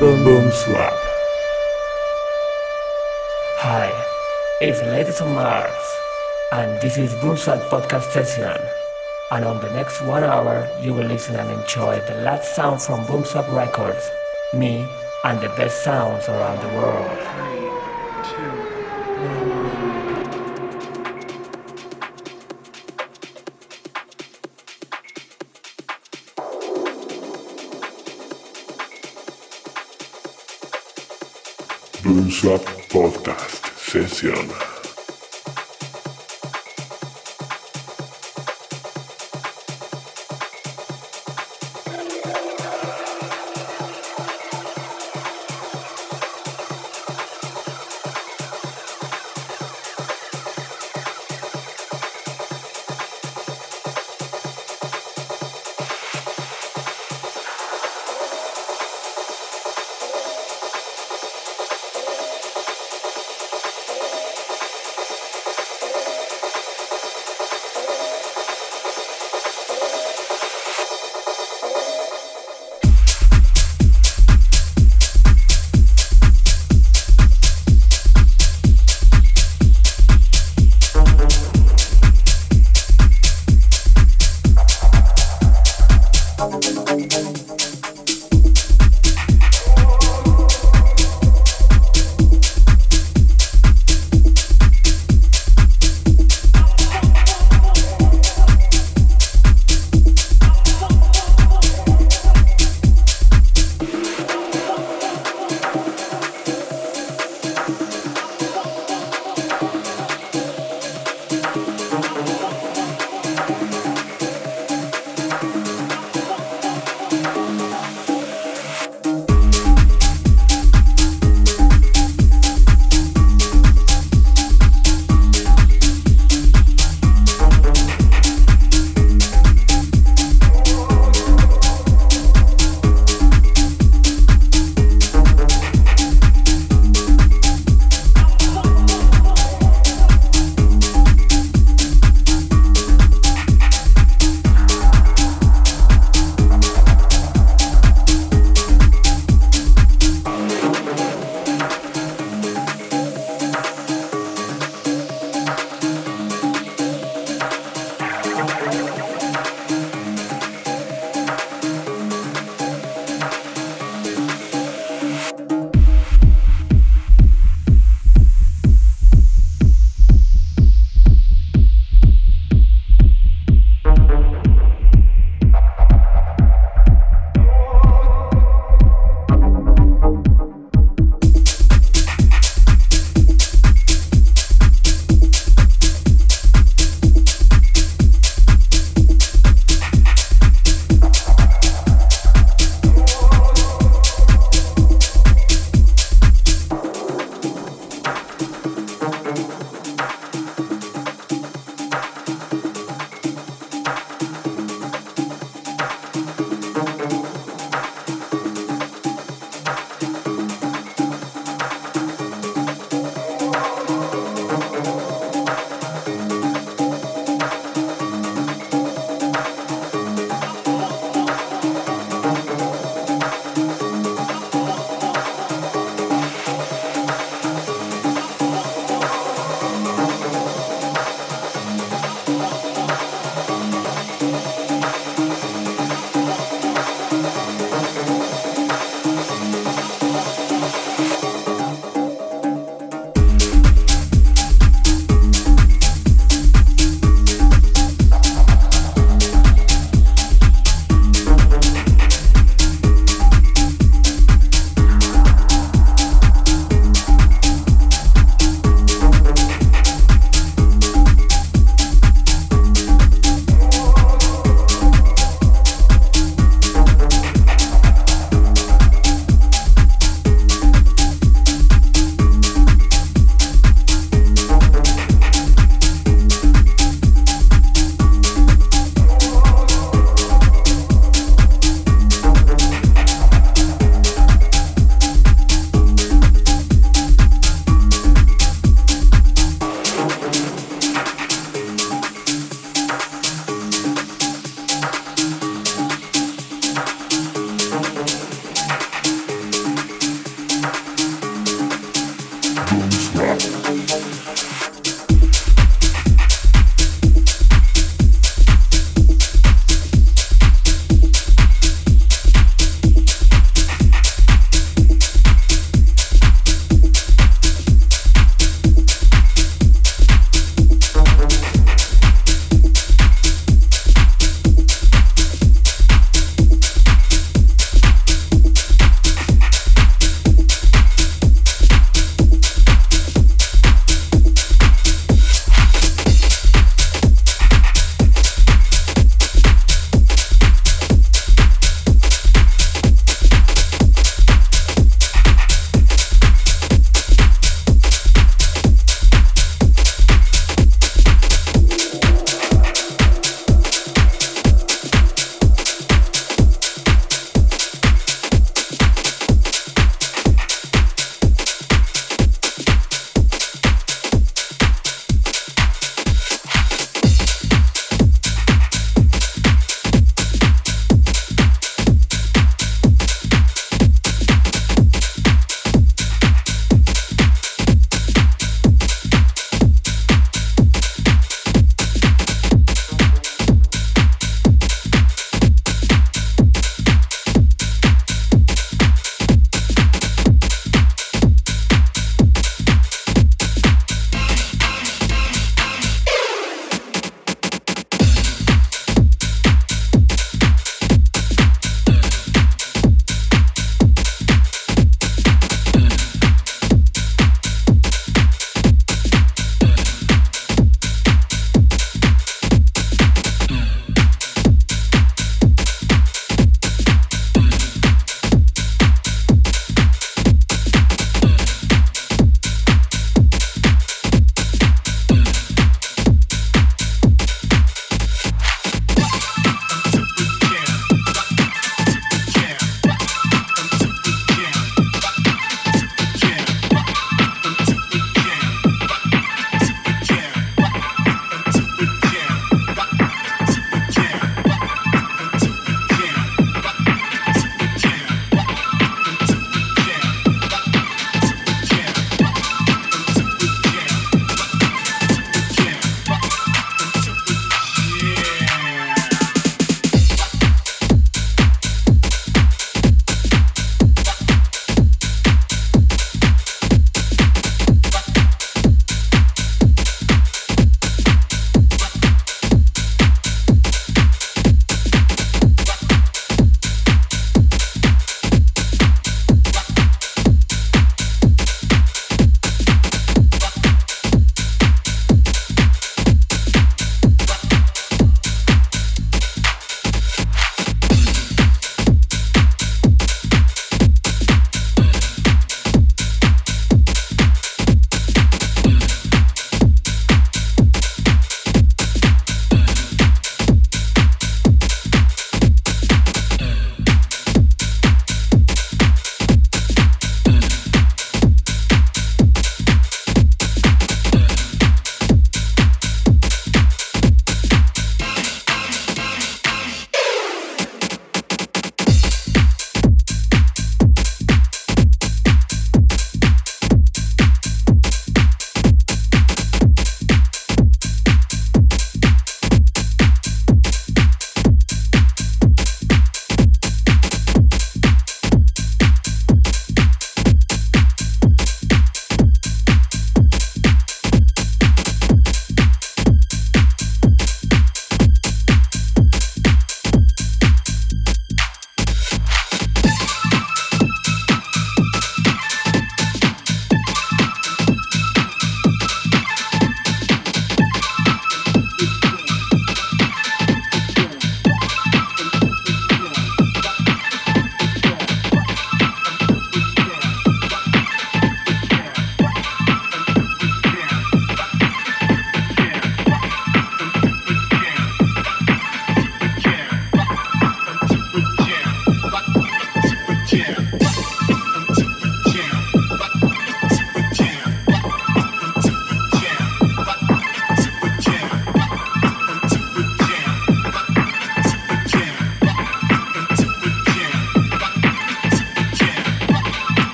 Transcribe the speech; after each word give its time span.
Boom 0.00 0.24
Boom 0.24 0.48
Zwapp. 0.48 0.96
Hi, 3.58 3.92
it's 4.62 4.80
Ladies 4.80 5.20
on 5.20 5.34
Mars, 5.34 5.84
and 6.52 6.80
this 6.80 6.96
is 6.96 7.12
Boom 7.16 7.36
Zwapp 7.36 7.60
podcast 7.68 8.10
session. 8.10 8.66
And 9.30 9.44
on 9.44 9.60
the 9.60 9.68
next 9.72 10.00
one 10.00 10.24
hour, 10.24 10.66
you 10.80 10.94
will 10.94 11.04
listen 11.04 11.36
and 11.36 11.50
enjoy 11.50 12.00
the 12.08 12.14
last 12.22 12.56
sound 12.56 12.80
from 12.80 13.04
Boom 13.04 13.24
Zwapp 13.24 13.54
Records, 13.54 14.10
me, 14.54 14.88
and 15.24 15.38
the 15.38 15.50
best 15.50 15.84
sounds 15.84 16.30
around 16.30 16.62
the 16.62 16.74
world. 16.78 17.59
Swap 32.30 32.62
Podcast 32.88 33.66
Session. 33.76 34.69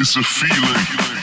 It's 0.00 0.14
a 0.14 0.22
feeling. 0.22 1.17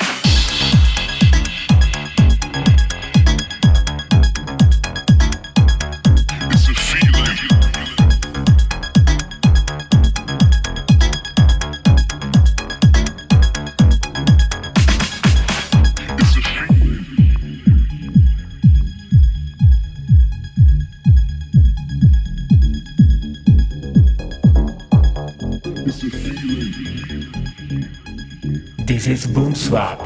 Zwapp. 29.76 30.05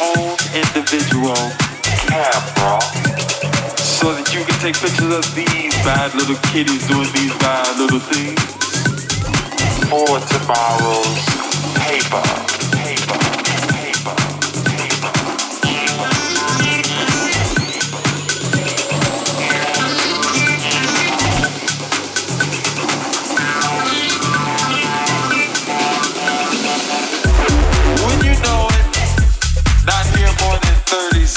Own 0.00 0.36
individual. 0.52 1.36
Camera 1.82 2.80
so 3.78 4.12
that 4.12 4.28
you 4.34 4.44
can 4.44 4.58
take 4.60 4.76
pictures 4.76 5.12
of 5.12 5.24
these 5.34 5.74
bad 5.82 6.14
little 6.14 6.36
kitties 6.52 6.86
doing 6.86 7.08
these 7.12 7.32
bad 7.38 7.78
little 7.78 8.00
things. 8.00 8.38
For 9.88 10.20
tomorrow's 10.28 11.24
paper. 11.80 13.55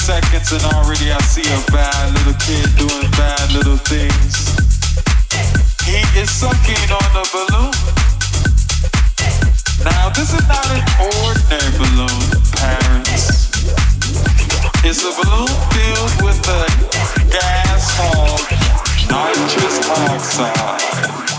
Seconds 0.10 0.52
and 0.54 0.64
already 0.74 1.12
I 1.12 1.22
see 1.22 1.46
a 1.46 1.62
bad 1.70 2.06
little 2.18 2.34
kid 2.42 2.66
doing 2.82 3.12
bad 3.14 3.46
little 3.54 3.78
things. 3.78 4.58
He 5.86 6.02
is 6.18 6.32
sucking 6.32 6.90
on 6.90 7.12
a 7.14 7.26
balloon. 7.30 7.70
Now 9.86 10.10
this 10.10 10.34
is 10.34 10.46
not 10.50 10.66
an 10.74 10.82
ordinary 11.14 11.74
balloon, 11.78 12.26
parents. 12.58 13.54
It's 14.82 15.06
a 15.06 15.14
balloon 15.14 15.54
filled 15.78 16.16
with 16.26 16.42
a 16.58 16.66
gas 17.30 17.94
called 17.94 18.50
nitrous 19.14 19.78
oxide. 19.94 21.39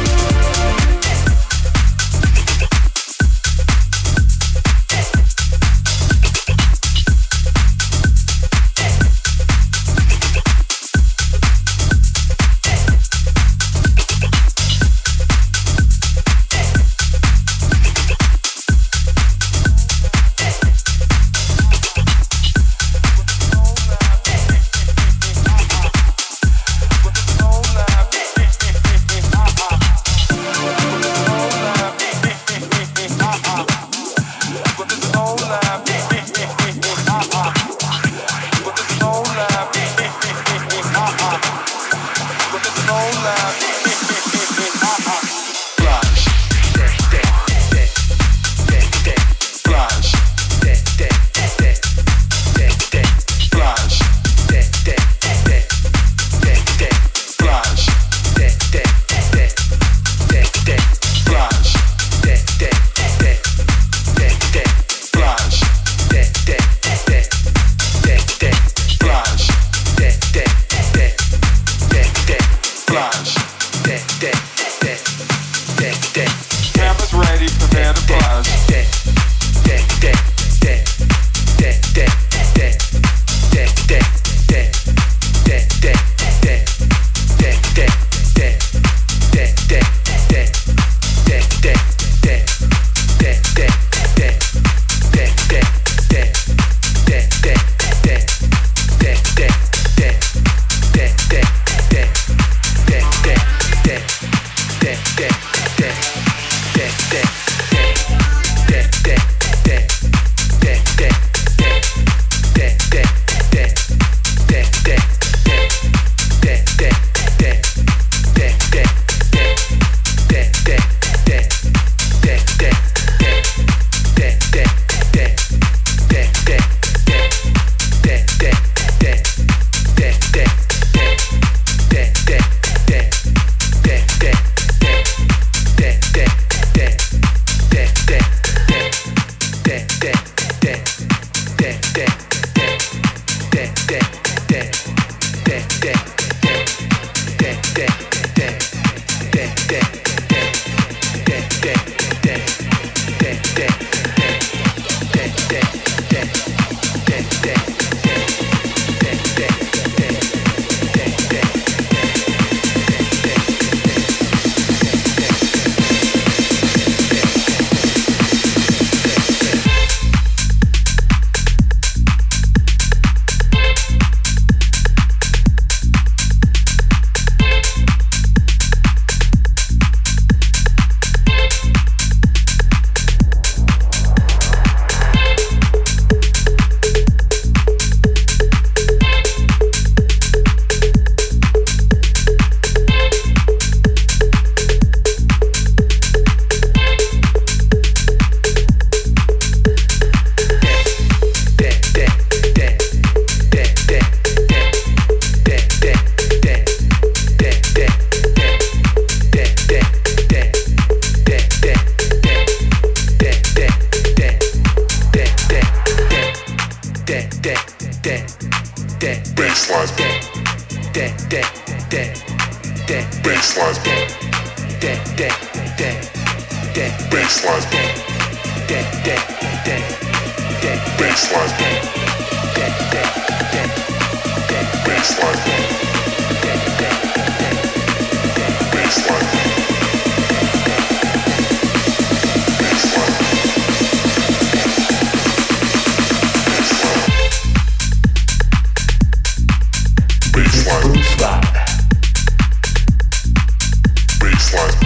Baseline. 254.19 254.80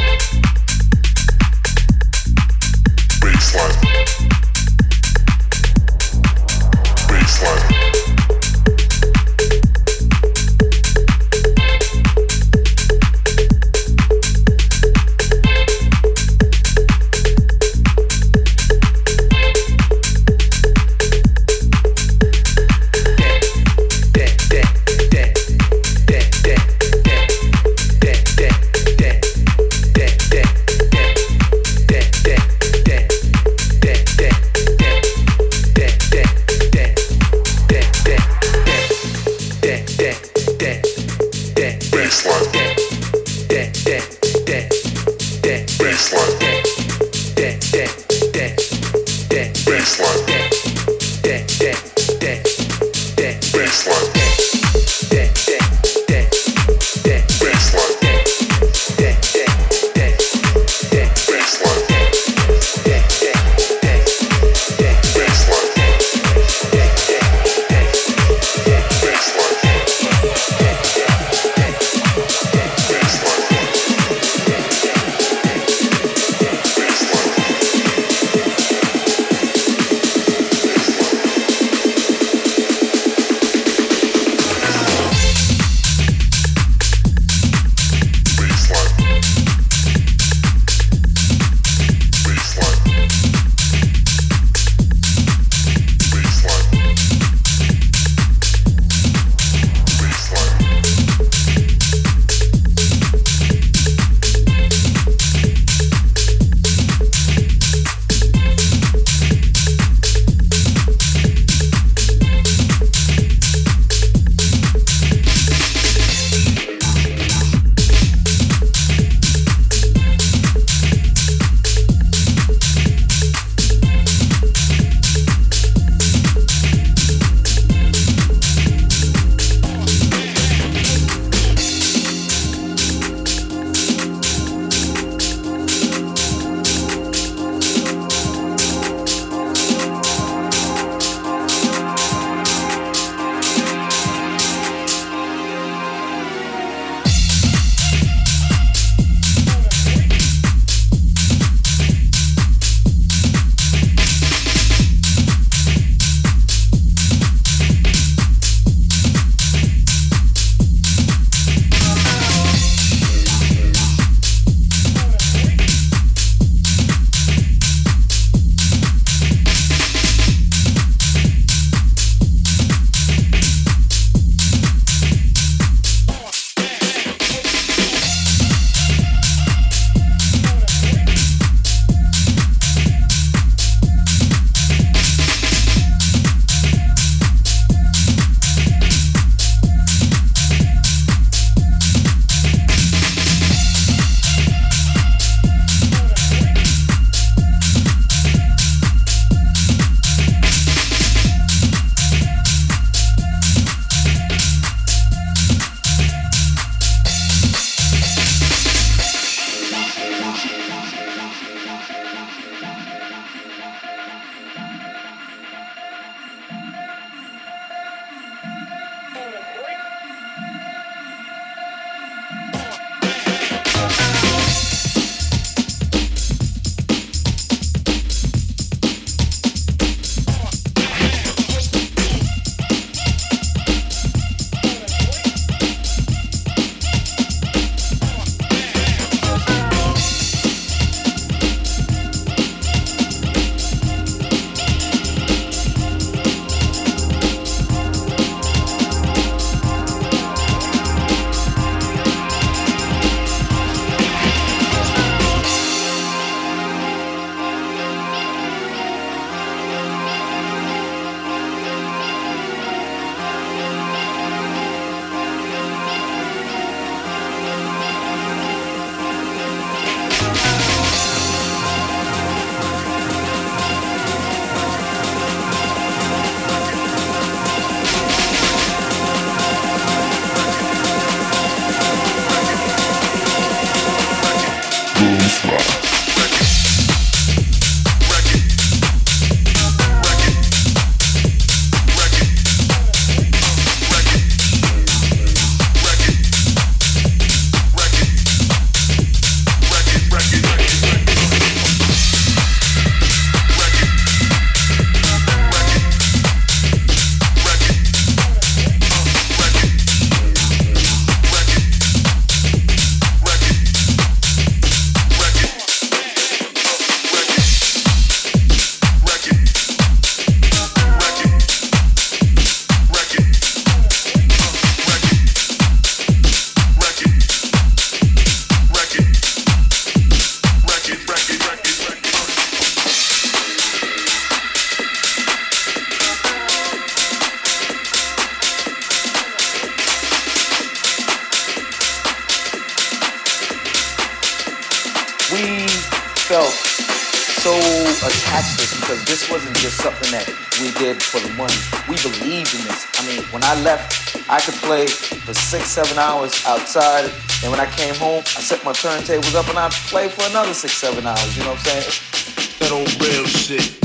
This 349.15 349.31
wasn't 349.31 349.55
just 349.55 349.77
something 349.77 350.11
that 350.11 350.27
we 350.59 350.75
did 350.75 351.01
for 351.01 351.21
the 351.23 351.31
money. 351.39 351.55
We 351.87 351.95
believed 352.03 352.51
in 352.51 352.67
this. 352.67 352.83
I 352.99 353.07
mean, 353.07 353.23
when 353.31 353.41
I 353.45 353.55
left, 353.61 354.19
I 354.29 354.41
could 354.41 354.55
play 354.55 354.87
for 354.87 355.33
six, 355.33 355.69
seven 355.69 355.97
hours 355.97 356.43
outside, 356.45 357.09
and 357.41 357.49
when 357.49 357.61
I 357.61 357.65
came 357.77 357.95
home, 357.95 358.23
I 358.35 358.41
set 358.43 358.65
my 358.65 358.73
turntables 358.73 359.33
up 359.33 359.47
and 359.47 359.57
I 359.57 359.69
played 359.87 360.11
for 360.11 360.29
another 360.29 360.53
six, 360.53 360.73
seven 360.73 361.07
hours. 361.07 361.37
You 361.37 361.43
know 361.43 361.51
what 361.51 361.59
I'm 361.59 361.79
saying? 361.79 362.59
That 362.59 362.71
old 362.73 362.91
real 363.01 363.23
shit. 363.23 363.84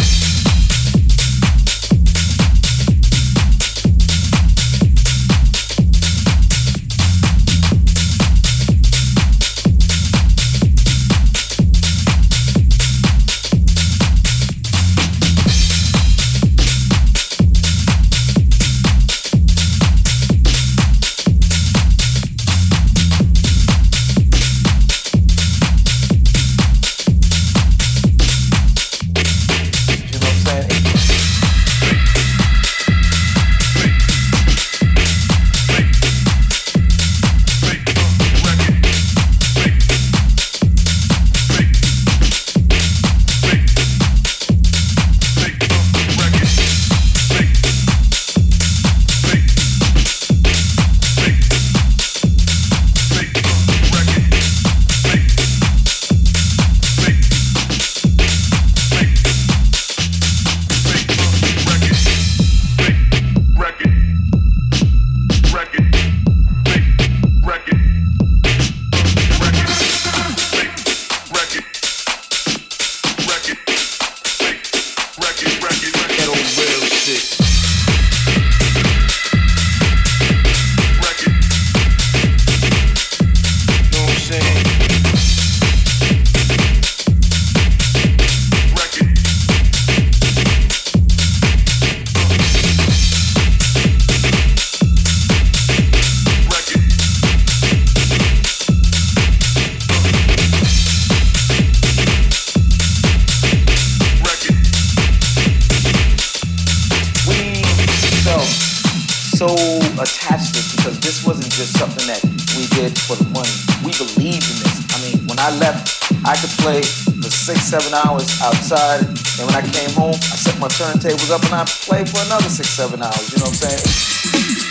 Seven 117.71 117.95
hours 117.95 118.41
outside, 118.43 119.07
and 119.07 119.47
when 119.47 119.55
I 119.55 119.63
came 119.63 119.91
home, 119.95 120.15
I 120.15 120.35
set 120.35 120.59
my 120.59 120.67
turntables 120.67 121.31
up 121.31 121.45
and 121.45 121.55
I 121.55 121.65
played 121.65 122.09
for 122.09 122.19
another 122.27 122.49
six, 122.49 122.71
seven 122.71 123.01
hours. 123.01 123.31
You 123.31 123.39
know 123.39 123.45
what 123.45 123.63
I'm 123.63 123.71
saying? 123.71 124.70